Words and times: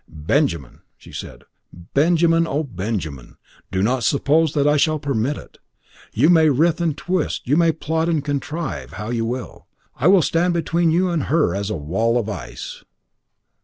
"Benjamin!" 0.09 0.81
she 0.97 1.11
said, 1.11 1.43
"Benjamin! 1.93 2.47
Oh, 2.47 2.63
Benjamin! 2.63 3.37
Do 3.69 3.83
not 3.83 4.03
suppose 4.03 4.53
that 4.53 4.67
I 4.67 4.75
shall 4.75 4.97
permit 4.97 5.37
it. 5.37 5.59
You 6.11 6.27
may 6.27 6.49
writhe 6.49 6.81
and 6.81 6.97
twist, 6.97 7.47
you 7.47 7.55
may 7.55 7.71
plot 7.71 8.09
and 8.09 8.25
contrive 8.25 8.93
how 8.93 9.11
you 9.11 9.25
will, 9.25 9.67
I 9.95 10.07
will 10.07 10.23
stand 10.23 10.55
between 10.55 10.89
you 10.89 11.11
and 11.11 11.25
her 11.25 11.53
as 11.53 11.69
a 11.69 11.75
wall 11.77 12.17
of 12.17 12.29
ice." 12.29 12.83